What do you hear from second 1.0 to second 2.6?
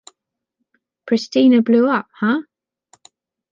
Pristina blew up, huh?